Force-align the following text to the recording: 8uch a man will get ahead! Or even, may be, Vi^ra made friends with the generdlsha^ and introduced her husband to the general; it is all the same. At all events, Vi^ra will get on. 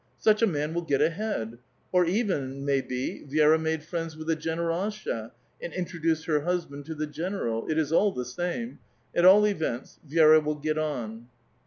8uch 0.25 0.41
a 0.41 0.47
man 0.47 0.73
will 0.73 0.81
get 0.81 0.99
ahead! 0.99 1.59
Or 1.91 2.05
even, 2.05 2.65
may 2.65 2.81
be, 2.81 3.23
Vi^ra 3.29 3.61
made 3.61 3.83
friends 3.83 4.17
with 4.17 4.25
the 4.25 4.35
generdlsha^ 4.35 5.29
and 5.61 5.73
introduced 5.73 6.25
her 6.25 6.39
husband 6.39 6.85
to 6.85 6.95
the 6.95 7.05
general; 7.05 7.67
it 7.69 7.77
is 7.77 7.91
all 7.93 8.11
the 8.11 8.25
same. 8.25 8.79
At 9.13 9.25
all 9.25 9.45
events, 9.45 9.99
Vi^ra 10.09 10.43
will 10.43 10.55
get 10.55 10.79
on. 10.79 11.27